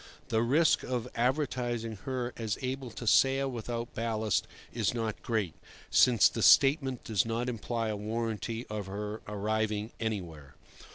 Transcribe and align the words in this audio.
The 0.29 0.41
risk 0.41 0.81
of 0.81 1.07
advertising 1.13 1.97
her 2.05 2.33
as 2.35 2.57
able 2.63 2.89
to 2.89 3.05
sail 3.05 3.51
without 3.51 3.93
ballast 3.93 4.47
is 4.73 4.95
not 4.95 5.21
great, 5.21 5.53
since 5.91 6.27
the 6.27 6.41
statement 6.41 7.03
does 7.03 7.23
not 7.23 7.47
imply 7.47 7.89
a 7.89 7.95
warranty 7.95 8.65
of 8.65 8.87
her 8.87 9.21
arriving 9.27 9.91
anywhere. 9.99 10.55